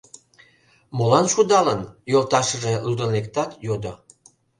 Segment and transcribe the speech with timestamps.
[0.97, 3.93] —Молан шудалын?— йолташыже лудын лектат, йодо.